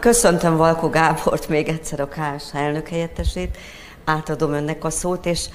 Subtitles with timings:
[0.00, 3.56] Köszöntöm Valko Gábort, még egyszer a KSH elnök helyettesét.
[4.04, 5.48] Átadom önnek a szót, és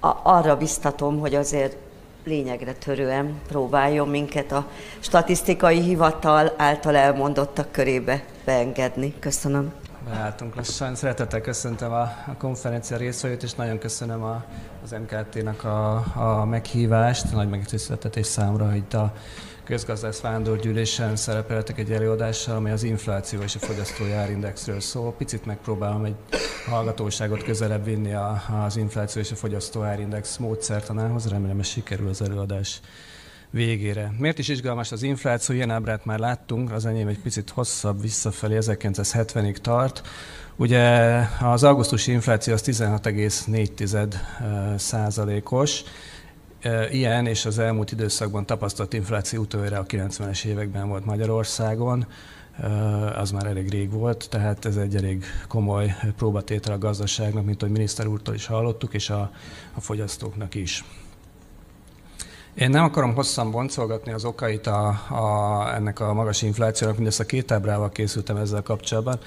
[0.00, 1.76] a, arra biztatom, hogy azért
[2.24, 4.66] lényegre törően próbáljon minket a
[5.00, 9.14] statisztikai hivatal által elmondottak körébe beengedni.
[9.18, 9.72] Köszönöm.
[10.04, 10.94] Beálltunk lassan.
[10.94, 14.44] Szeretettel köszöntöm a, a konferencia részvevőt, és nagyon köszönöm a,
[14.84, 17.32] az MKT-nak a, a meghívást.
[17.32, 19.12] Nagy megtiszteltetés számra, hogy itt a
[19.66, 25.12] közgazdász vándorgyűlésen szerepeltek egy előadással, amely az infláció és a fogyasztói árindexről szól.
[25.12, 26.14] Picit megpróbálom egy
[26.68, 31.28] hallgatóságot közelebb vinni a, az infláció és a fogyasztó árindex módszertanához.
[31.28, 32.80] Remélem, hogy sikerül az előadás
[33.50, 34.12] végére.
[34.18, 35.54] Miért is izgalmas az infláció?
[35.54, 40.02] Ilyen ábrát már láttunk, az enyém egy picit hosszabb visszafelé, 1970-ig tart.
[40.56, 44.14] Ugye az augusztusi infláció az 16,4
[44.76, 45.82] százalékos,
[46.90, 52.06] Ilyen és az elmúlt időszakban tapasztalt infláció utoljára a 90-es években volt Magyarországon,
[53.16, 57.74] az már elég rég volt, tehát ez egy elég komoly próbatétel a gazdaságnak, mint ahogy
[57.74, 59.30] miniszter úrtól is hallottuk, és a,
[59.74, 60.84] a fogyasztóknak is.
[62.54, 67.50] Én nem akarom hosszan boncolgatni az okait a, a, ennek a magas inflációnak, a két
[67.50, 69.18] ábrával készültem ezzel kapcsolatban.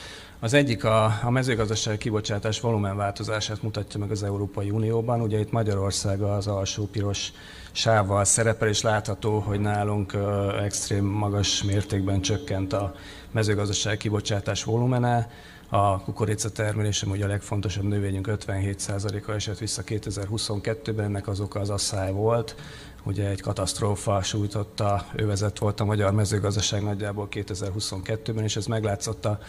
[0.42, 5.22] Az egyik a, a mezőgazdasági kibocsátás volumenváltozását mutatja meg az Európai Unióban.
[5.22, 7.32] Ugye itt Magyarország az alsó piros
[7.72, 12.96] sávval szerepel, és látható, hogy nálunk ö, extrém magas mértékben csökkent a
[13.32, 15.30] mezőgazdasági kibocsátás volumene.
[15.70, 21.70] A kukorica termelése, ugye a legfontosabb növényünk 57%-a esett vissza 2022-ben, ennek az oka az
[21.70, 22.56] asszály volt.
[23.04, 29.40] Ugye egy katasztrófa sújtotta, övezet volt a magyar mezőgazdaság nagyjából 2022-ben, és ez meglátszott a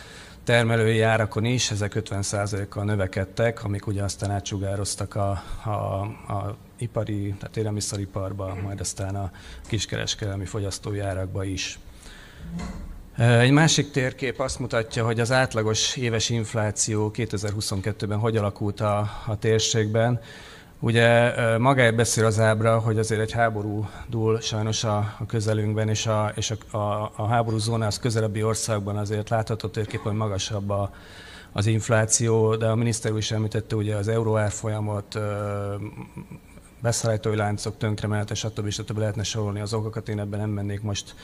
[0.45, 5.31] termelői árakon is, ezek 50%-kal növekedtek, amik ugye aztán átsugároztak a,
[5.65, 5.71] a,
[6.33, 9.31] a ipari, tehát élelmiszeriparba, majd aztán a
[9.67, 11.79] kiskereskedelmi fogyasztói árakba is.
[13.17, 19.39] Egy másik térkép azt mutatja, hogy az átlagos éves infláció 2022-ben hogy alakult a, a
[19.39, 20.21] térségben.
[20.83, 26.07] Ugye magáért beszél az ábra, hogy azért egy háború dúl sajnos a, a közelünkben, és
[26.07, 30.91] a, és a, a, a háború zónához közelebbi országban azért látható térkép, hogy magasabb a,
[31.53, 35.19] az infláció, de a miniszter is említette ugye az euró árfolyamot,
[36.83, 38.71] beszállítói láncok tönkremelte, stb.
[38.71, 38.99] stb.
[38.99, 41.15] lehetne sorolni az okokat, én ebben nem mennék most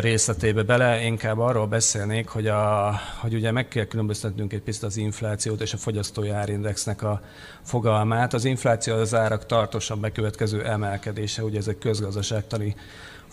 [0.00, 4.96] részletébe bele, inkább arról beszélnék, hogy, a, hogy ugye meg kell különböztetnünk egy picit az
[4.96, 7.20] inflációt és a fogyasztói árindexnek a
[7.62, 8.32] fogalmát.
[8.34, 12.74] Az infláció az árak tartósan bekövetkező emelkedése, ugye ez egy közgazdaságtani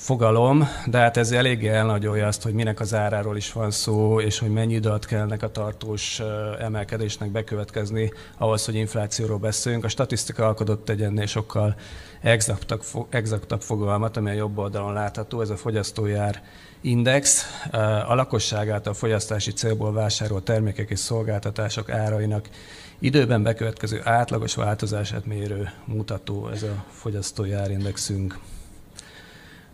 [0.04, 4.40] fogalom, de hát ez eléggé elnagyolja azt, hogy minek az áráról is van szó, és
[4.40, 6.22] hogy mennyi időt kell ennek a tartós
[6.60, 9.84] emelkedésnek bekövetkezni ahhoz, hogy inflációról beszéljünk.
[9.84, 11.76] A statisztika alkotott egy ennél sokkal
[12.22, 16.44] exaktabb, exaktabb fogalmat, ami a jobb oldalon látható, ez a fogyasztójár
[16.82, 17.46] index.
[18.08, 22.50] A lakosság által fogyasztási célból vásárolt termékek és szolgáltatások árainak
[23.00, 28.40] időben bekövetkező átlagos változását mérő mutató, ez a fogyasztói árindexünk.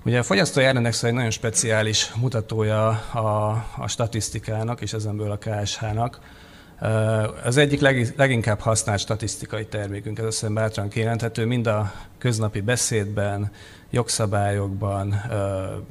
[0.06, 6.20] Ugye a fogyasztói árrendex egy nagyon speciális mutatója a, a statisztikának, és ezenből a KSH-nak.
[7.44, 13.52] Az egyik leg, leginkább használt statisztikai termékünk, ez azt bátran kijelenthető, mind a köznapi beszédben,
[13.90, 15.22] jogszabályokban,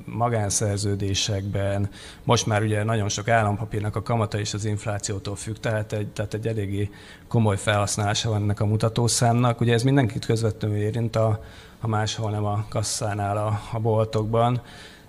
[0.05, 1.91] magánszerződésekben,
[2.25, 6.35] most már ugye nagyon sok állampapírnak a kamata is az inflációtól függ, tehát egy, tehát
[6.35, 6.91] egy eléggé
[7.29, 9.61] komoly felhasználása van ennek a mutatószámnak.
[9.61, 11.43] Ugye ez mindenkit közvetlenül érint a,
[11.79, 14.63] ha máshol nem a kasszánál a, a boltokban.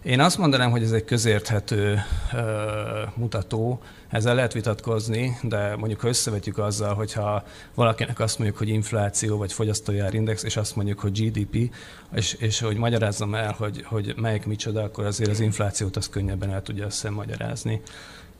[0.04, 2.00] Én azt mondanám, hogy ez egy közérthető
[2.34, 2.68] ö,
[3.16, 7.44] mutató, ezzel lehet vitatkozni, de mondjuk ha összevetjük azzal, hogyha
[7.74, 11.76] valakinek azt mondjuk, hogy infláció vagy fogyasztójárindex, és azt mondjuk, hogy GDP,
[12.14, 16.52] és, és hogy magyarázzam el, hogy, hogy melyik micsoda, akkor azért az inflációt az könnyebben
[16.52, 17.82] el tudja magyarázni.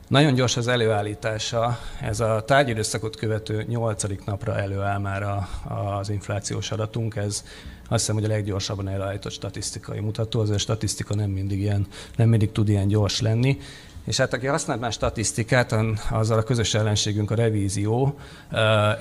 [0.08, 5.48] Nagyon gyors az előállítása, ez a tárgyidőszakot követő nyolcadik napra előáll már a,
[5.98, 7.44] az inflációs adatunk, ez
[7.90, 12.30] azt hiszem, hogy a leggyorsabban elállított statisztikai mutató, az a statisztika nem mindig, ilyen, nem
[12.30, 13.58] mindig tud ilyen gyors lenni.
[14.06, 15.76] És hát aki használt már statisztikát,
[16.12, 18.20] azzal a közös ellenségünk a revízió,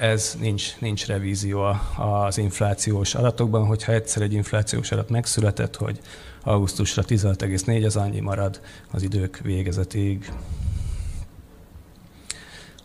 [0.01, 5.99] ez nincs, nincs revízió az inflációs adatokban, hogyha egyszer egy inflációs adat megszületett, hogy
[6.43, 8.61] augusztusra 16,4, az annyi marad
[8.91, 10.33] az idők végezetig.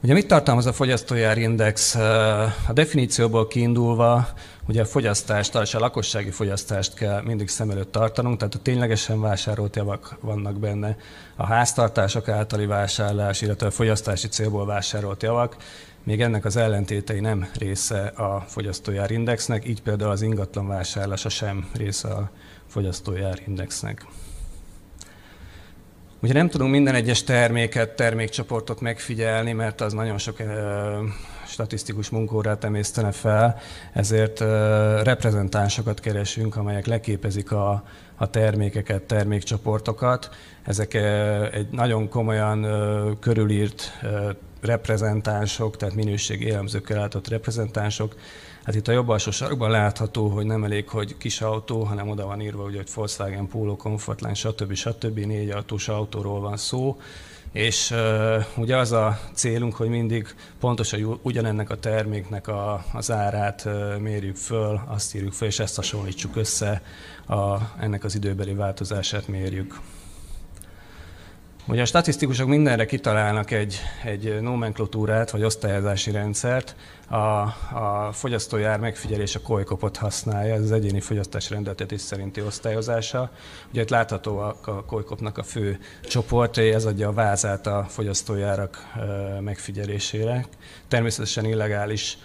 [0.04, 1.96] Ugye mit tartalmaz a fogyasztójárindex?
[2.68, 4.28] A definícióból kiindulva
[4.68, 9.22] Ugye a fogyasztást, és a lakossági fogyasztást kell mindig szem előtt tartanunk, tehát a ténylegesen
[9.22, 10.98] vásárolt javak vannak benne,
[11.36, 15.56] a háztartások általi vásárlás, illetve a fogyasztási célból vásárolt javak,
[16.04, 22.08] még ennek az ellentétei nem része a fogyasztójárindexnek, így például az ingatlan vásárlása sem része
[22.08, 22.30] a
[22.68, 24.06] fogyasztójárindexnek.
[26.22, 30.40] Ugye nem tudunk minden egyes terméket, termékcsoportot megfigyelni, mert az nagyon sok
[31.54, 33.60] statisztikus munkórát emésztene fel,
[33.94, 34.40] ezért
[35.04, 37.84] reprezentánsokat keresünk, amelyek leképezik a,
[38.16, 40.30] a termékeket, termékcsoportokat.
[40.64, 40.94] Ezek
[41.54, 42.68] egy nagyon komolyan
[43.20, 44.00] körülírt
[44.62, 48.16] reprezentánsok, tehát minőségi élelmzőkkel látott reprezentánsok.
[48.64, 52.26] Hát itt a jobb alsó sarokban látható, hogy nem elég, hogy kis autó, hanem oda
[52.26, 54.74] van írva, hogy Volkswagen Polo, Comfortline, stb.
[54.74, 55.20] stb.
[55.20, 56.98] négy autós autóról van szó
[57.54, 60.28] és uh, ugye az a célunk, hogy mindig
[60.60, 65.76] pontosan ugyanennek a terméknek a, az árát uh, mérjük föl, azt írjuk föl, és ezt
[65.76, 66.82] hasonlítsuk össze,
[67.28, 69.80] a, ennek az időbeli változását mérjük.
[71.68, 76.76] Ugye a statisztikusok mindenre kitalálnak egy, egy nomenklatúrát vagy osztályozási rendszert.
[77.10, 83.32] A, a fogyasztójár megfigyelés a kolykopot használja, ez az egyéni fogyasztási rendeltetés szerinti osztályozása.
[83.72, 88.94] Ugye itt látható a, a kolykopnak a fő csoportjai, ez adja a vázát a fogyasztójárak
[89.40, 90.46] megfigyelésére.
[90.88, 92.18] Természetesen illegális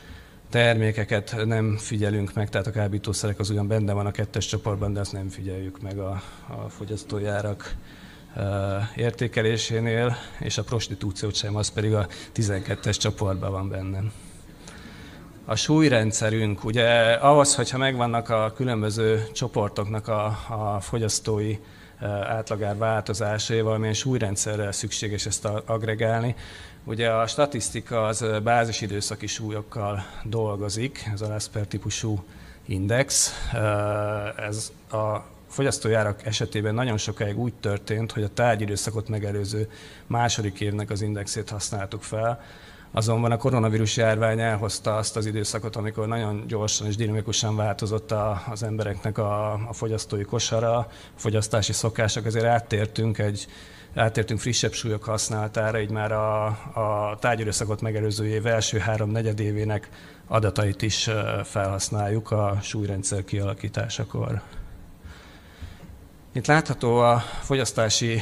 [0.51, 5.01] termékeket nem figyelünk meg, tehát a kábítószerek az ugyan benne van a kettes csoportban, de
[5.01, 7.75] ezt nem figyeljük meg a, a fogyasztójárak
[8.97, 14.03] értékelésénél, és a prostitúciót sem, az pedig a 12-es csoportban van benne.
[15.45, 21.59] A súlyrendszerünk, ugye ahhoz, hogyha megvannak a különböző csoportoknak a, a fogyasztói
[22.23, 26.35] átlagár változásai, valamilyen súlyrendszerrel szükséges ezt agregálni.
[26.85, 32.25] Ugye a statisztika az bázisidőszaki súlyokkal dolgozik, ez a Lesper típusú
[32.67, 33.33] index.
[34.37, 39.69] Ez a fogyasztójárak esetében nagyon sokáig úgy történt, hogy a tárgyidőszakot megelőző
[40.07, 42.41] második évnek az indexét használtuk fel,
[42.93, 48.43] Azonban a koronavírus járvány elhozta azt az időszakot, amikor nagyon gyorsan és dinamikusan változott a,
[48.51, 53.47] az embereknek a, a fogyasztói kosara, a fogyasztási szokások, ezért áttértünk egy
[53.95, 59.89] áttértünk frissebb súlyok használatára, így már a, a tárgyidőszakot megelőző év első három negyedévének
[60.27, 61.11] adatait is
[61.45, 64.43] felhasználjuk a súlyrendszer kialakításakor.
[66.39, 68.21] Itt látható a fogyasztási,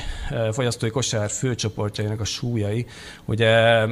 [0.53, 2.87] fogyasztói kosár főcsoportjainak a súlyai.
[3.25, 3.85] Ugye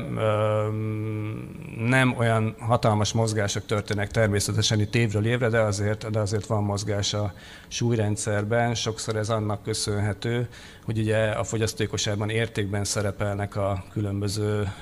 [1.79, 7.15] nem olyan hatalmas mozgások történnek természetesen itt évről évre, de azért, de azért van mozgás
[7.15, 7.32] a
[7.69, 8.75] súlyrendszerben.
[8.75, 10.49] Sokszor ez annak köszönhető,
[10.85, 14.73] hogy ugye a fogyasztói kosárban értékben szerepelnek a különböző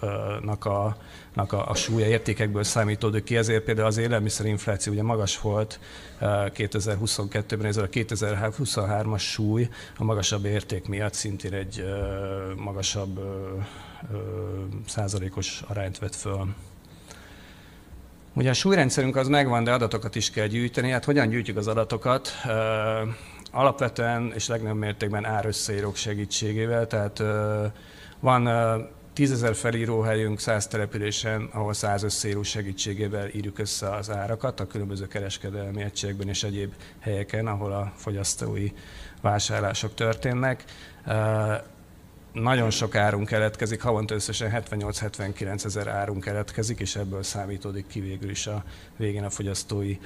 [0.00, 0.96] főcsoportoknak a
[1.52, 5.80] a, a súlya értékekből számítódik ki, ezért például az élelmiszerinfláció ugye magas volt
[6.20, 11.84] 2022-ben, ez a 2023-as súly a magasabb érték miatt szintén egy
[12.56, 13.20] magasabb
[14.86, 16.46] százalékos arányt vett föl.
[18.34, 20.90] Ugye a súlyrendszerünk az megvan, de adatokat is kell gyűjteni.
[20.90, 22.28] Hát hogyan gyűjtjük az adatokat?
[23.52, 27.22] Alapvetően és legnagyobb mértékben árösszeírók segítségével, tehát
[28.20, 28.46] van
[29.16, 35.82] tízezer felíróhelyünk 100 településen, ahol 100 összeíró segítségével írjuk össze az árakat a különböző kereskedelmi
[35.82, 38.72] egységben és egyéb helyeken, ahol a fogyasztói
[39.20, 40.64] vásárlások történnek.
[42.32, 48.30] Nagyon sok árunk keletkezik, havonta összesen 78-79 ezer árunk keletkezik, és ebből számítódik ki végül
[48.30, 48.64] is a
[48.96, 49.98] végén a fogyasztói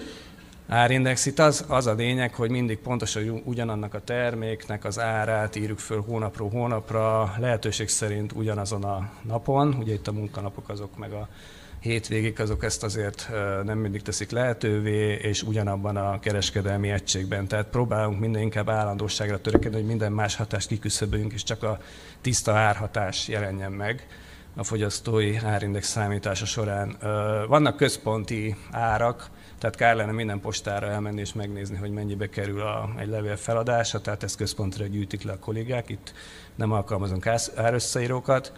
[0.70, 1.26] árindex.
[1.26, 6.02] Itt az, az a lényeg, hogy mindig pontosan ugyanannak a terméknek az árát írjuk föl
[6.02, 11.28] hónapról hónapra, lehetőség szerint ugyanazon a napon, ugye itt a munkanapok azok meg a
[11.80, 13.30] hétvégig azok ezt azért
[13.64, 17.46] nem mindig teszik lehetővé, és ugyanabban a kereskedelmi egységben.
[17.46, 21.78] Tehát próbálunk minden inkább állandóságra törekedni, hogy minden más hatást kiküszöböljünk, és csak a
[22.20, 24.06] tiszta árhatás jelenjen meg
[24.56, 26.96] a fogyasztói árindex számítása során.
[27.48, 32.90] Vannak központi árak, tehát kár lenne minden postára elmenni és megnézni, hogy mennyibe kerül a,
[32.98, 36.12] egy levél feladása, tehát ezt központra gyűjtik le a kollégák, itt
[36.54, 37.26] nem alkalmazunk
[37.56, 38.52] árösszeírókat.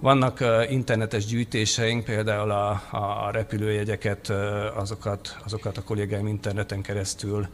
[0.00, 4.28] Vannak internetes gyűjtéseink, például a, a repülőjegyeket,
[4.74, 7.46] azokat, azokat a kollégáim interneten keresztül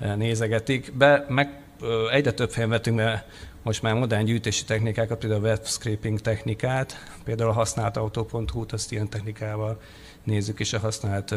[0.00, 0.92] uh, nézegetik.
[0.96, 1.62] Be, meg
[2.10, 3.26] egyre több helyen vetünk be
[3.62, 8.92] most már modern gyűjtési technikákat, például a web scraping technikát, például a használt autó.hu-t, azt
[8.92, 9.80] ilyen technikával
[10.24, 11.34] nézzük, és a használt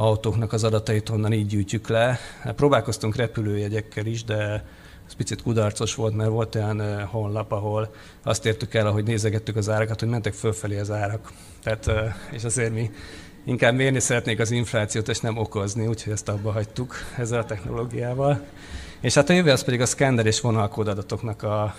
[0.00, 2.18] autóknak az adatait onnan így gyűjtjük le.
[2.40, 4.64] Hát próbálkoztunk repülőjegyekkel is, de
[5.06, 9.68] ez picit kudarcos volt, mert volt olyan honlap, ahol azt értük el, ahogy nézegettük az
[9.68, 11.32] árakat, hogy mentek fölfelé az árak.
[11.62, 11.90] Tehát,
[12.32, 12.90] és azért mi
[13.44, 18.44] inkább mérni szeretnék az inflációt, és nem okozni, úgyhogy ezt abba hagytuk ezzel a technológiával.
[19.00, 21.74] És hát a jövő az pedig a szkender és vonalkódadatoknak a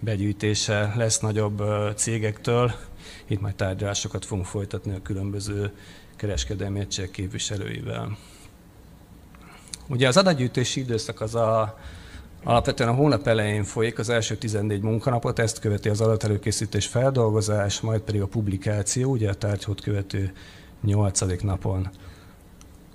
[0.00, 1.62] begyűjtése lesz nagyobb
[1.94, 2.72] cégektől.
[3.26, 5.72] Itt majd tárgyalásokat fogunk folytatni a különböző
[6.16, 8.16] kereskedelmi egység képviselőivel.
[9.88, 11.78] Ugye az adatgyűjtési időszak az a,
[12.44, 18.00] Alapvetően a hónap elején folyik az első 14 munkanapot, ezt követi az adatelőkészítés feldolgozás, majd
[18.00, 20.32] pedig a publikáció, ugye a tárgyhót követő
[20.82, 21.42] 8.
[21.42, 21.90] napon.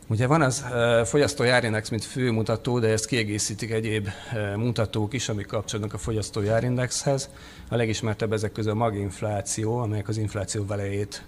[0.08, 0.66] Ugye van az
[1.06, 4.08] fogyasztói árindex, mint fő mutató, de ezt kiegészítik egyéb
[4.56, 7.30] mutatók is, amik kapcsolódnak a fogyasztói árindexhez.
[7.70, 11.24] A legismertebb ezek közül a maginfláció, amelyek az infláció velejét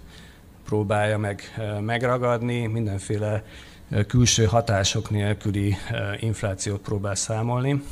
[0.64, 1.42] próbálja meg
[1.80, 3.44] megragadni, mindenféle
[4.06, 5.76] külső hatások nélküli
[6.20, 7.82] inflációt próbál számolni.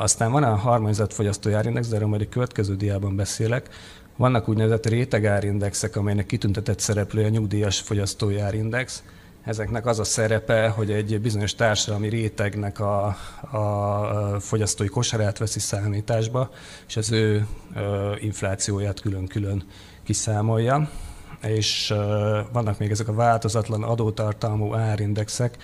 [0.00, 3.68] Aztán van a harmonizált fogyasztói árindex, de erről majd a következő diában beszélek.
[4.16, 9.02] Vannak úgynevezett rétegárindexek, amelynek kitüntetett szereplője a nyugdíjas fogyasztói árindex.
[9.44, 13.06] Ezeknek az a szerepe, hogy egy bizonyos társadalmi rétegnek a,
[13.50, 16.50] a fogyasztói kosarát veszi számításba,
[16.88, 17.46] és az ő
[18.20, 19.64] inflációját külön-külön
[20.02, 20.88] kiszámolja.
[21.42, 21.94] És
[22.52, 25.56] vannak még ezek a változatlan adótartalmú árindexek,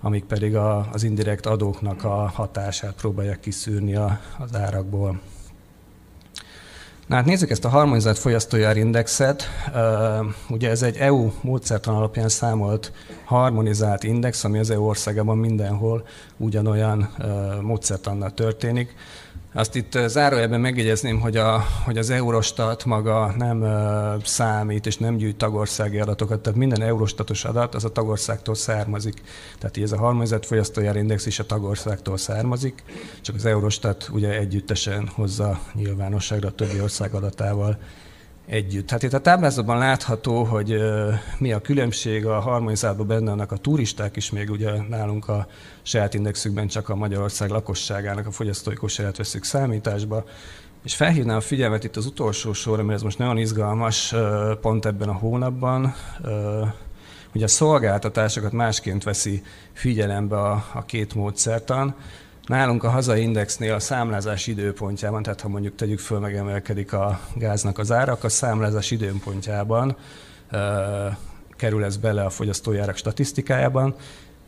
[0.00, 5.20] amik pedig a, az indirekt adóknak a hatását próbálják kiszűrni a, az árakból.
[7.06, 9.44] Na hát nézzük ezt a harmonizált fogyasztójárindexet.
[9.74, 12.92] Uh, ugye ez egy EU módszertan alapján számolt
[13.24, 17.14] harmonizált index, ami az EU országában mindenhol ugyanolyan
[17.60, 18.94] módszertannal történik.
[19.56, 25.16] Azt itt zárójelben megjegyezném, hogy, a, hogy az Eurostat maga nem uh, számít és nem
[25.16, 29.22] gyűjt tagországi adatokat, tehát minden Eurostatos adat az a tagországtól származik.
[29.58, 32.82] Tehát így ez a harmonizált fogyasztójárindex is a tagországtól származik,
[33.20, 37.78] csak az Eurostat ugye együttesen hozza nyilvánosságra a többi ország adatával
[38.46, 38.90] együtt.
[38.90, 40.82] Hát itt a táblázatban látható, hogy
[41.38, 45.46] mi a különbség, a harmonizáltban benne vannak a turisták is, még ugye nálunk a
[45.82, 50.24] saját indexükben csak a Magyarország lakosságának a fogyasztói kosárát veszük számításba,
[50.84, 54.14] és felhívnám a figyelmet itt az utolsó sorra, mert ez most nagyon izgalmas
[54.60, 55.94] pont ebben a hónapban,
[57.32, 61.94] hogy a szolgáltatásokat másként veszi figyelembe a, a két módszertan.
[62.46, 67.78] Nálunk a hazai indexnél a számlázás időpontjában, tehát ha mondjuk tegyük föl, megemelkedik a gáznak
[67.78, 69.96] az árak, a számlázás időpontjában
[70.52, 70.58] uh,
[71.56, 73.94] kerül ez bele a fogyasztójárak statisztikájában,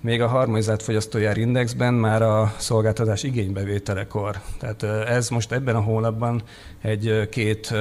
[0.00, 4.40] még a harmonizált fogyasztójár indexben már a szolgáltatás igénybevételekor.
[4.58, 6.42] Tehát ez most ebben a hónapban
[6.82, 7.74] egy két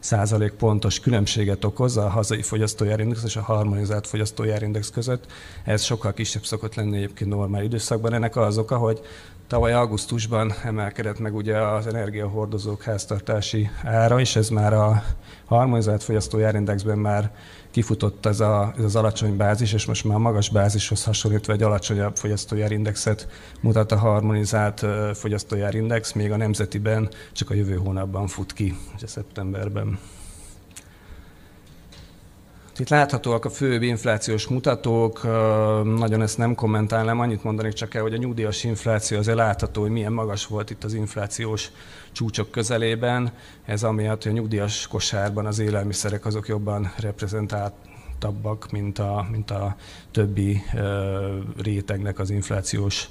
[0.00, 5.26] százalék pontos különbséget okoz a hazai fogyasztójárindex és a harmonizált fogyasztójárindex között.
[5.64, 8.12] Ez sokkal kisebb szokott lenni egyébként normál időszakban.
[8.12, 9.00] Ennek az oka, hogy
[9.46, 15.02] tavaly augusztusban emelkedett meg ugye az energiahordozók háztartási ára, és ez már a
[15.44, 17.30] harmonizált fogyasztójárindexben már
[17.70, 22.16] kifutott ez, a, ez az alacsony bázis, és most már magas bázishoz hasonlítva egy alacsonyabb
[22.16, 23.28] fogyasztójárindexet
[23.60, 29.98] mutat a harmonizált fogyasztójárindex, még a nemzetiben csak a jövő hónapban fut ki, ugye szeptemberben.
[32.80, 35.22] Itt láthatóak a főbb inflációs mutatók,
[35.84, 39.90] nagyon ezt nem kommentálnám, annyit mondanék csak el, hogy a nyugdíjas infláció azért látható, hogy
[39.90, 41.70] milyen magas volt itt az inflációs
[42.12, 43.32] csúcsok közelében.
[43.64, 49.76] Ez amiatt, hogy a nyugdíjas kosárban az élelmiszerek azok jobban reprezentáltabbak, mint a, mint a
[50.10, 50.62] többi
[51.62, 53.08] rétegnek az inflációs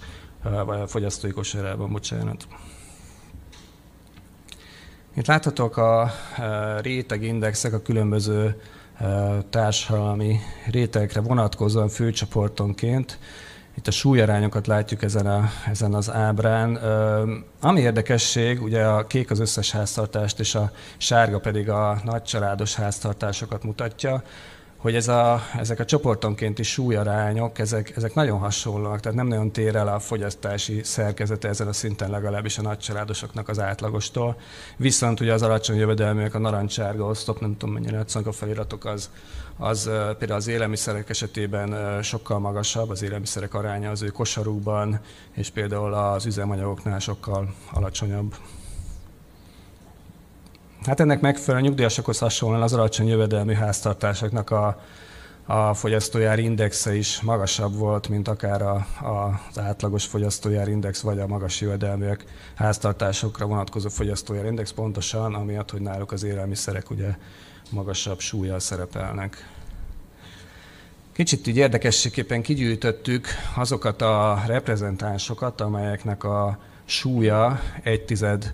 [0.65, 2.47] vagy a fogyasztói kosárában, bocsánat.
[5.15, 6.11] Itt láthatók a
[6.81, 8.55] rétegindexek a különböző
[9.49, 10.39] társadalmi
[10.71, 13.19] rétegekre vonatkozóan főcsoportonként.
[13.77, 16.75] Itt a súlyarányokat látjuk ezen, a, ezen az ábrán.
[17.61, 23.63] Ami érdekesség, ugye a kék az összes háztartást, és a sárga pedig a nagycsaládos háztartásokat
[23.63, 24.23] mutatja
[24.79, 29.75] hogy ez a, ezek a csoportonkénti súlyarányok, ezek, ezek nagyon hasonlóak, tehát nem nagyon tér
[29.75, 34.37] el a fogyasztási szerkezete ezen a szinten legalábbis a nagycsaládosoknak az átlagostól.
[34.77, 39.09] Viszont ugye az alacsony jövedelműek, a narancsárga osztop, nem tudom mennyire látszanak a feliratok, az,
[39.57, 39.83] az
[40.17, 44.99] például az élelmiszerek esetében sokkal magasabb, az élelmiszerek aránya az ő kosarukban,
[45.33, 48.35] és például az üzemanyagoknál sokkal alacsonyabb.
[50.85, 54.81] Hát ennek megfelelően nyugdíjasokhoz hasonlóan az alacsony jövedelmi háztartásoknak a,
[55.45, 61.19] a fogyasztójár indexe is magasabb volt, mint akár a, a, az átlagos fogyasztójár index, vagy
[61.19, 62.23] a magas jövedelműek
[62.55, 67.15] háztartásokra vonatkozó fogyasztójár index, pontosan amiatt, hogy náluk az élelmiszerek ugye
[67.69, 69.49] magasabb súlyjal szerepelnek.
[71.11, 78.53] Kicsit így érdekességképpen kigyűjtöttük azokat a reprezentánsokat, amelyeknek a súlya egy tized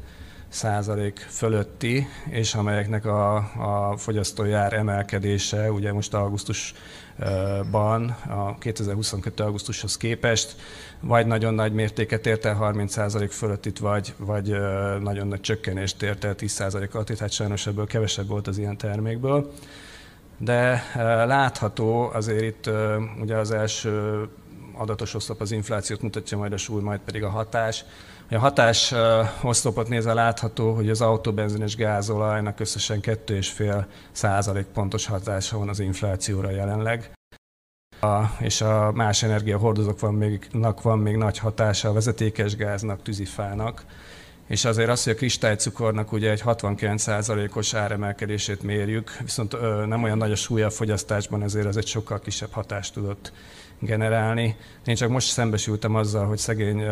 [0.56, 9.44] százalék fölötti, és amelyeknek a, a fogyasztói ár emelkedése, ugye most augusztusban, a 2022.
[9.44, 10.56] augusztushoz képest,
[11.00, 14.56] vagy nagyon nagy mértéket ért el 30 százalék fölöttit, vagy, vagy
[15.00, 18.78] nagyon nagy csökkenést ért el 10 százalék alatt, hát sajnos ebből kevesebb volt az ilyen
[18.78, 19.52] termékből.
[20.38, 20.84] De
[21.26, 22.70] látható azért itt
[23.22, 24.28] ugye az első
[24.78, 27.86] adatos oszlop az inflációt mutatja, majd a súly, majd pedig a hatás.
[28.30, 28.94] A hatás
[29.42, 35.80] oszlopot nézve látható, hogy az autóbenzin és gázolajnak összesen 2,5 százalék pontos hatása van az
[35.80, 37.12] inflációra jelenleg.
[38.00, 40.48] A, és a más energiahordozóknak van még,
[40.82, 43.86] van még nagy hatása a vezetékes gáznak, tűzifának.
[44.48, 50.18] És azért az, hogy a kristálycukornak ugye egy 69%-os áremelkedését mérjük, viszont ö, nem olyan
[50.18, 53.32] nagy a súlya a fogyasztásban, ezért az egy sokkal kisebb hatást tudott
[53.80, 54.56] generálni.
[54.86, 56.84] Én csak most szembesültem azzal, hogy szegény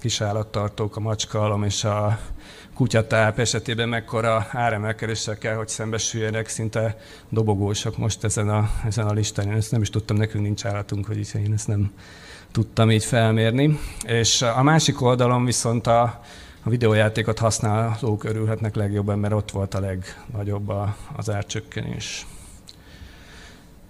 [0.00, 2.18] kisállattartók, a macskaalom és a
[2.74, 6.98] kutyatáp esetében mekkora áremelkedéssel kell, hogy szembesüljenek, szinte
[7.28, 9.46] dobogósak most ezen a, ezen a listán.
[9.46, 11.92] Én ezt nem is tudtam, nekünk nincs állatunk, hogy így én ezt nem
[12.52, 13.78] tudtam így felmérni.
[14.06, 16.02] És a másik oldalon viszont a,
[16.62, 20.72] a videójátékot használók örülhetnek legjobban, mert ott volt a legnagyobb
[21.16, 22.26] az árcsökkenés.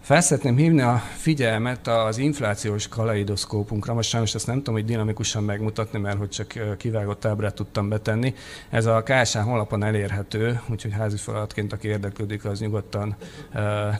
[0.08, 3.94] Felszeretném hívni a figyelmet az inflációs kaleidoszkópunkra.
[3.94, 8.34] Most sajnos ezt nem tudom, hogy dinamikusan megmutatni, mert hogy csak kivágott ábrát tudtam betenni.
[8.70, 13.16] Ez a KSH honlapon elérhető, úgyhogy házi feladatként, aki érdeklődik, az nyugodtan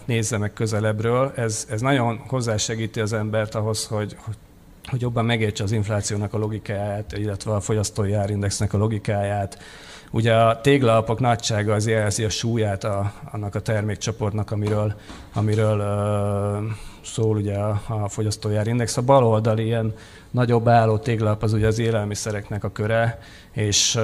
[0.05, 1.33] nézze meg közelebbről.
[1.37, 4.37] Ez, ez nagyon hozzásegíti az embert ahhoz, hogy, hogy
[4.93, 9.59] jobban megértse az inflációnak a logikáját, illetve a fogyasztói árindexnek a logikáját,
[10.11, 14.95] Ugye a téglalapok nagysága az jelzi a súlyát a, annak a termékcsoportnak, amiről,
[15.33, 15.83] amiről
[17.09, 18.97] szól ugye a, a fogyasztói árindex.
[18.97, 19.95] A bal oldali ilyen
[20.31, 23.19] nagyobb álló téglalap az ugye az élelmiszereknek a köre,
[23.53, 23.99] és,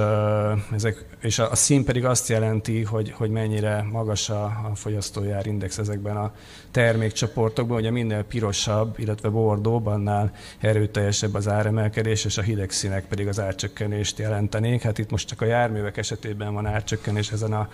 [0.73, 5.30] ezek, és a, a szín pedig azt jelenti, hogy, hogy mennyire magas a, a fogyasztói
[5.30, 6.32] árindex ezekben a
[6.70, 7.76] termékcsoportokban.
[7.76, 13.40] Ugye minél pirosabb, illetve bordóbb, annál erőteljesebb az áremelkedés, és a hideg színek pedig az
[13.40, 14.82] árcsökkenést jelentenék.
[14.82, 17.68] Hát itt most csak a járművek esetében van árcsökkenés ezen a,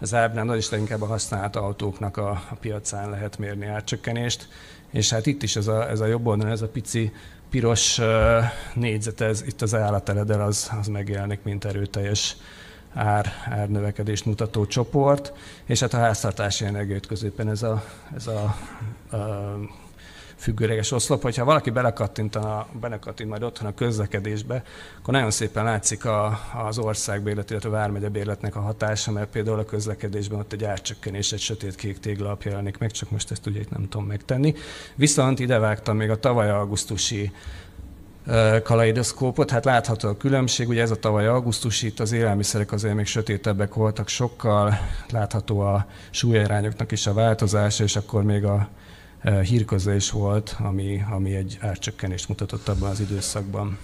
[0.00, 4.48] az ábrán, is inkább a használt autóknak a, a piacán lehet mérni árcsökkenést.
[4.90, 7.12] És hát itt is ez a, ez a jobb oldalon, ez a pici
[7.50, 8.00] piros
[8.74, 12.36] négyzet, ez itt az állateledel az, az megjelenik, mint erőteljes
[12.94, 15.32] ár, árnövekedést mutató csoport,
[15.64, 17.84] és hát a háztartási energiát középen ez a,
[18.16, 18.42] ez a,
[19.16, 19.56] a
[20.36, 24.62] függőleges oszlop, hogyha valaki belekattint, a, belekattint majd otthon a közlekedésbe,
[24.98, 29.64] akkor nagyon szépen látszik a, az országbérlet, illetve a vármegye a hatása, mert például a
[29.64, 33.88] közlekedésben ott egy árcsökkenés, egy sötét-kék téglap jelenik meg, csak most ezt ugye itt nem
[33.88, 34.54] tudom megtenni.
[34.94, 37.32] Viszont ide vágtam még a tavaly augusztusi
[38.62, 43.06] kaleidoszkópot, hát látható a különbség, ugye ez a tavaly augusztusi, itt az élelmiszerek azért még
[43.06, 44.78] sötétebbek voltak sokkal,
[45.10, 48.68] látható a súlyarányoknak is a változása, és akkor még a
[49.42, 53.78] hírközlés volt, ami, ami egy árcsökkenést mutatott abban az időszakban.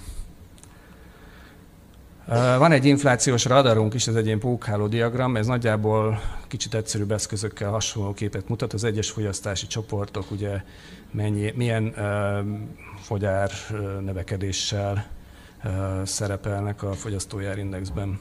[2.59, 7.70] Van egy inflációs radarunk is, ez egy ilyen pókháló diagram, ez nagyjából kicsit egyszerűbb eszközökkel
[7.70, 8.72] hasonló képet mutat.
[8.72, 10.62] Az egyes fogyasztási csoportok ugye
[11.11, 11.94] mennyi, milyen
[13.00, 13.50] fogyár
[14.00, 15.07] növekedéssel
[16.05, 18.18] szerepelnek a fogyasztójárindexben.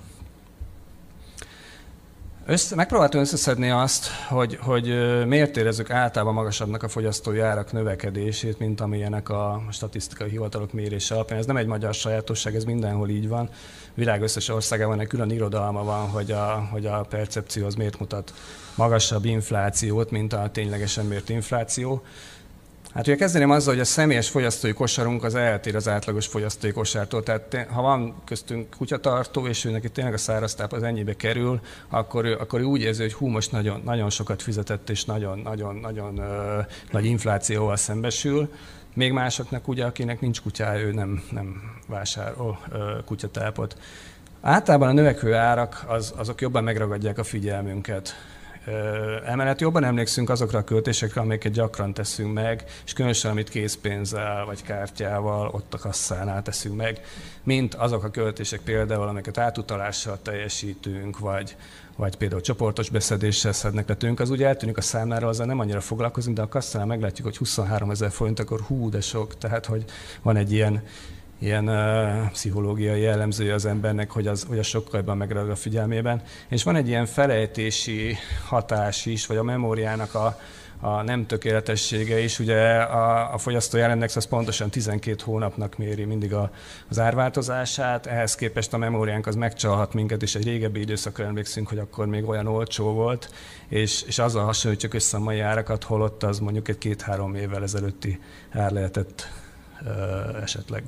[2.45, 4.85] Össze, megpróbáltam összeszedni azt, hogy, hogy
[5.27, 11.39] miért érezzük általában magasabbnak a fogyasztói árak növekedését, mint amilyenek a statisztikai hivatalok mérése alapján.
[11.39, 13.49] Ez nem egy magyar sajátosság, ez mindenhol így van.
[13.93, 18.33] Világ összes országában egy külön irodalma van, hogy a, hogy a percepció az miért mutat
[18.75, 22.03] magasabb inflációt, mint a ténylegesen mért infláció.
[22.93, 27.23] Hát ugye kezdeném azzal, hogy a személyes fogyasztói kosarunk az eltér az átlagos fogyasztói kosártól.
[27.23, 32.25] Tehát ha van köztünk kutyatartó, és ő neki tényleg a száraztáp az ennyibe kerül, akkor
[32.25, 36.21] ő, akkor ő úgy érzi, hogy hú, most nagyon, nagyon sokat fizetett, és nagyon-nagyon-nagyon
[36.91, 38.53] nagy inflációval szembesül.
[38.93, 43.77] Még másoknak, ugye, akinek nincs kutyája, ő nem, nem vásárol ö, kutyatápot.
[44.41, 48.15] Általában a növekvő árak az, azok jobban megragadják a figyelmünket.
[49.25, 54.63] Emellett jobban emlékszünk azokra a költésekre, amiket gyakran teszünk meg, és különösen amit készpénzzel vagy
[54.63, 57.01] kártyával ott a kasszánál teszünk meg,
[57.43, 61.55] mint azok a költések például, amiket átutalással teljesítünk, vagy,
[61.95, 65.81] vagy például csoportos beszedéssel szednek le tőlünk, az úgy eltűnik a számlára, azzal nem annyira
[65.81, 69.83] foglalkozunk, de a kasszánál meglátjuk, hogy 23 ezer forint, akkor hú, de sok, tehát hogy
[70.21, 70.83] van egy ilyen
[71.41, 71.69] ilyen
[72.31, 76.21] pszichológiai jellemzője az embernek, hogy az, hogy az sokkal jobban megragad a figyelmében.
[76.47, 78.15] És van egy ilyen felejtési
[78.47, 80.39] hatás is, vagy a memóriának a,
[80.79, 82.39] a nem tökéletessége is.
[82.39, 86.51] Ugye a, a fogyasztói árindex az pontosan 12 hónapnak méri mindig a,
[86.89, 91.79] az árváltozását, ehhez képest a memóriánk az megcsalhat minket, és egy régebbi időszakra emlékszünk, hogy
[91.79, 93.29] akkor még olyan olcsó volt,
[93.67, 98.19] és, és azzal hasonlítjuk össze a mai árakat, holott az mondjuk egy két-három évvel ezelőtti
[98.51, 99.27] ár lehetett
[99.81, 100.83] uh, esetleg.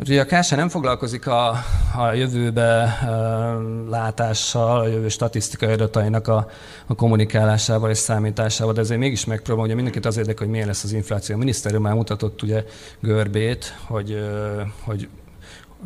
[0.00, 1.48] Ugye a KSH nem foglalkozik a,
[1.96, 2.98] a jövőbe
[3.88, 6.48] látással, a jövő statisztikai adatainak a,
[6.86, 10.84] a kommunikálásával és számításával, de ezért mégis megpróbálom, hogy mindenkit az érdekel, hogy milyen lesz
[10.84, 11.34] az infláció.
[11.34, 12.64] A minisztérium már mutatott ugye
[13.00, 14.24] görbét, hogy,
[14.84, 15.08] hogy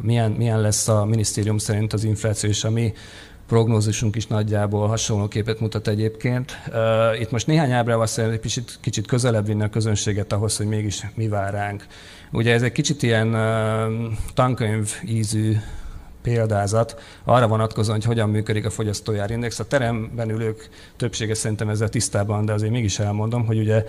[0.00, 2.92] milyen, milyen lesz a minisztérium szerint az infláció, és a mi
[3.46, 6.58] prognózisunk is nagyjából hasonló képet mutat egyébként.
[7.20, 11.28] Itt most néhány ábrával szeretnék kicsit, kicsit közelebb vinni a közönséget ahhoz, hogy mégis mi
[11.28, 11.86] vár ránk.
[12.32, 13.36] Ugye ez egy kicsit ilyen
[14.34, 15.56] tankönyv ízű
[16.22, 19.58] példázat arra vonatkozóan, hogy hogyan működik a fogyasztójárindex.
[19.58, 23.84] A teremben ülők többsége szerintem ezzel tisztában, de azért mégis elmondom, hogy ugye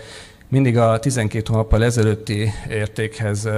[0.50, 3.50] mindig a 12 hónappal ezelőtti értékhez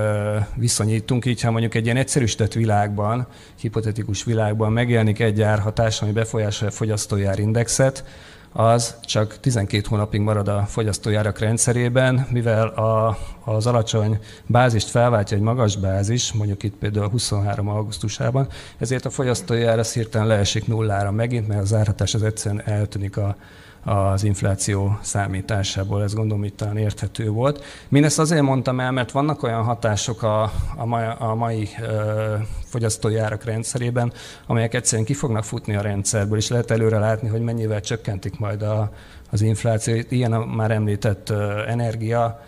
[0.56, 3.28] viszonyítunk, így ha mondjuk egy ilyen egyszerűsített világban,
[3.60, 8.04] hipotetikus világban megjelenik egy árhatás, ami befolyásolja a fogyasztójárindexet,
[8.52, 15.44] az csak 12 hónapig marad a fogyasztójárak rendszerében, mivel a, az alacsony bázist felváltja egy
[15.44, 17.70] magas bázis, mondjuk itt például 23.
[17.70, 18.48] augusztusában,
[18.78, 23.36] ezért a fogyasztójára hirtelen leesik nullára megint, mert az árhatás az egyszerűen eltűnik a,
[23.84, 26.04] az infláció számításából.
[26.04, 27.64] Ez gondolom itt talán érthető volt.
[27.88, 33.18] Mindezt azért mondtam el, mert vannak olyan hatások a, a mai, a mai ö, fogyasztói
[33.18, 34.14] árak rendszerében,
[34.48, 38.62] amelyek egyszerűen ki fognak futni a rendszerből, és lehet előre látni, hogy mennyivel csökkentik majd
[38.62, 38.92] a,
[39.32, 40.12] az inflációt.
[40.12, 42.40] Ilyen a már említett ö, energia,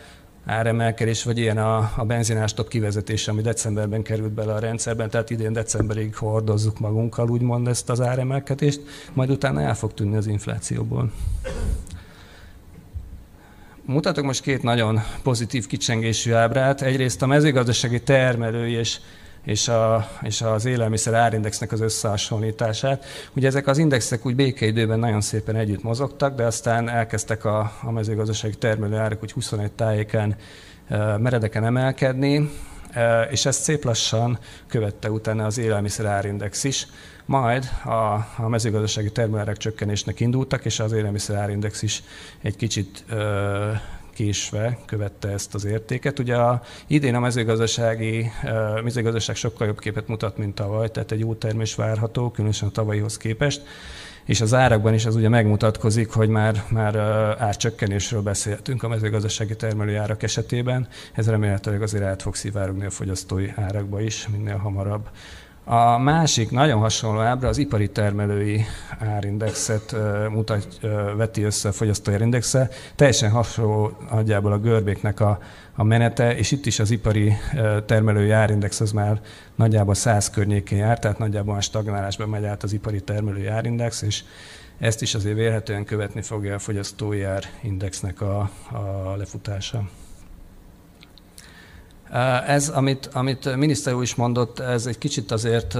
[0.46, 5.54] áremelkedés, vagy ilyen a, a benzinástop kivezetése, ami decemberben került bele a rendszerben, tehát idén
[5.54, 8.82] decemberig hordozzuk magunkkal, úgymond ezt az áremelkedést,
[9.14, 11.12] majd utána el fog tűnni az inflációból.
[13.86, 16.82] Mutatok most két nagyon pozitív kicsengésű ábrát.
[16.82, 19.00] Egyrészt a mezőgazdasági termelői és
[19.44, 23.06] és, a, és az élelmiszer árindexnek az összehasonlítását.
[23.36, 27.92] Ugye ezek az indexek úgy békeidőben nagyon szépen együtt mozogtak, de aztán elkezdtek a, a
[27.92, 30.36] mezőgazdasági termelőárak úgy 21 tájéken
[31.18, 32.50] meredeken emelkedni,
[33.30, 36.88] és ezt szép lassan követte utána az élelmiszer árindex is.
[37.26, 37.90] Majd a,
[38.38, 42.04] a mezőgazdasági termelőárak csökkenésnek indultak, és az élelmiszer árindex is
[42.42, 43.06] egy kicsit
[44.12, 46.20] késve követte ezt az értéket.
[46.20, 48.32] Ugye a, idén a mezőgazdasági,
[48.78, 52.72] a mezőgazdaság sokkal jobb képet mutat, mint tavaly, tehát egy jó termés várható, különösen a
[52.72, 53.62] tavalyihoz képest
[54.26, 56.96] és az árakban is az ugye megmutatkozik, hogy már, már
[57.40, 60.88] árcsökkenésről beszéltünk a mezőgazdasági termelőárak esetében.
[61.14, 65.10] Ez remélhetőleg azért át fog szivárogni a fogyasztói árakba is minél hamarabb.
[65.64, 68.66] A másik nagyon hasonló ábra az ipari termelői
[69.00, 69.96] árindexet
[70.30, 70.80] mutat,
[71.16, 72.70] veti össze a fogyasztói árindexe.
[72.96, 75.40] Teljesen hasonló nagyjából a görbéknek a,
[75.76, 77.34] a menete, és itt is az ipari
[77.86, 79.22] termelői árindex az már
[79.56, 84.24] nagyjából 100 környékén jár, tehát nagyjából a stagnálásban megy át az ipari termelői árindex, és
[84.80, 88.40] ezt is azért vélhetően követni fogja a fogyasztói árindexnek a,
[88.72, 89.90] a lefutása.
[92.48, 95.78] Ez, amit, amit miniszter úr is mondott, ez egy kicsit azért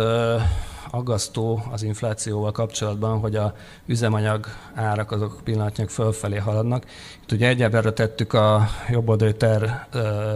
[0.92, 3.54] aggasztó az inflációval kapcsolatban, hogy a
[3.86, 6.86] üzemanyag árak azok pillanatnyilag fölfelé haladnak.
[7.24, 8.68] Itt ugye egyébként tettük a
[9.06, 9.88] oldali ter,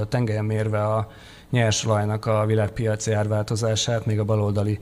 [0.10, 1.08] tengelyen mérve a
[1.50, 4.80] nyersolajnak a világpiaci árváltozását, még a baloldali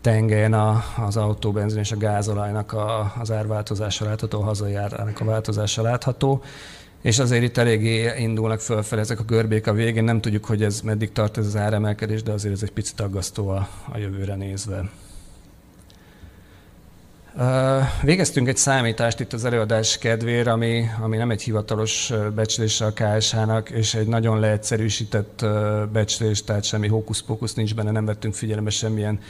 [0.00, 5.24] tengelyen a, az autóbenzin és a gázolajnak a, az árváltozása látható, a hazai árának a
[5.24, 6.42] változása látható.
[7.02, 10.04] És azért itt eléggé indulnak fölfelé ezek a görbék a végén.
[10.04, 13.48] Nem tudjuk, hogy ez meddig tart ez az áremelkedés, de azért ez egy picit aggasztó
[13.48, 14.90] a, a jövőre nézve.
[18.02, 23.70] Végeztünk egy számítást itt az előadás kedvére, ami, ami nem egy hivatalos becslés a KSH-nak,
[23.70, 25.46] és egy nagyon leegyszerűsített
[25.92, 29.20] becslés, tehát semmi hókusz-pókusz nincs benne, nem vettünk figyelembe semmilyen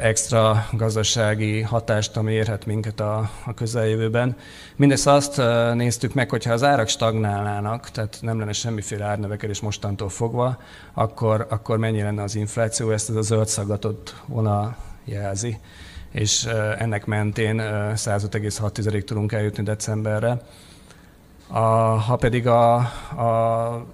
[0.00, 4.36] extra gazdasági hatást, ami érhet minket a, a közeljövőben.
[4.76, 5.36] Mindezt azt
[5.74, 10.58] néztük meg, hogyha az árak stagnálnának, tehát nem lenne semmiféle árnövekedés mostantól fogva,
[10.92, 15.58] akkor, akkor mennyi lenne az infláció, ezt ez a zöld szaggatott vonal jelzi
[16.14, 16.44] és
[16.78, 17.56] ennek mentén
[17.94, 20.40] 105,6-ig tudunk eljutni decemberre.
[21.48, 23.86] A, ha pedig a, a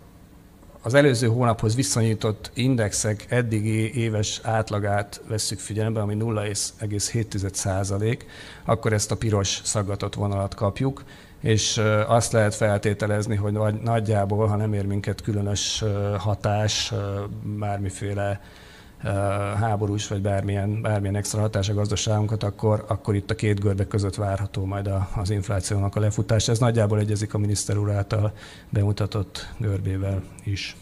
[0.83, 8.27] az előző hónaphoz viszonyított indexek eddigi éves átlagát vesszük figyelembe, ami 0,7 százalék,
[8.64, 11.05] akkor ezt a piros szaggatott vonalat kapjuk,
[11.40, 15.85] és azt lehet feltételezni, hogy nagyjából, ha nem ér minket különös
[16.19, 16.93] hatás,
[17.43, 18.40] bármiféle
[19.58, 24.14] háborús vagy bármilyen, bármilyen extra hatás a gazdaságunkat, akkor, akkor itt a két görbe között
[24.14, 26.48] várható majd a, az inflációnak a lefutás.
[26.48, 28.32] Ez nagyjából egyezik a miniszter úr által
[28.70, 30.76] bemutatott görbével is.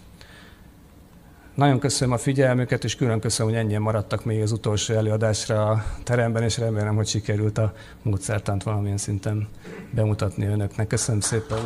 [1.54, 5.85] Nagyon köszönöm a figyelmüket, és külön köszönöm, hogy ennyien maradtak még az utolsó előadásra a
[6.04, 9.48] teremben, és remélem, hogy sikerült a módszertant valamilyen szinten
[9.90, 10.87] bemutatni önöknek.
[10.87, 11.59] Köszönöm szépen!